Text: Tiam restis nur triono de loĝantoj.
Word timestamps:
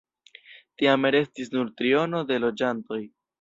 Tiam 0.81 1.05
restis 1.17 1.53
nur 1.57 1.69
triono 1.83 2.23
de 2.33 2.41
loĝantoj. 2.47 3.01